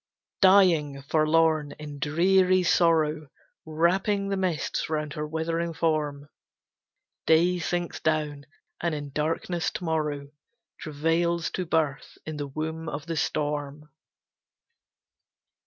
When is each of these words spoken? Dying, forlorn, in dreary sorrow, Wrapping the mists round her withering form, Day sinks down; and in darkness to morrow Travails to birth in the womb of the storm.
Dying, 0.41 1.03
forlorn, 1.03 1.73
in 1.73 1.99
dreary 1.99 2.63
sorrow, 2.63 3.27
Wrapping 3.67 4.29
the 4.29 4.35
mists 4.35 4.89
round 4.89 5.13
her 5.13 5.27
withering 5.27 5.75
form, 5.75 6.27
Day 7.27 7.59
sinks 7.59 7.99
down; 7.99 8.47
and 8.81 8.95
in 8.95 9.11
darkness 9.11 9.69
to 9.69 9.83
morrow 9.83 10.31
Travails 10.79 11.51
to 11.51 11.67
birth 11.67 12.17
in 12.25 12.37
the 12.37 12.47
womb 12.47 12.89
of 12.89 13.05
the 13.05 13.15
storm. 13.15 13.91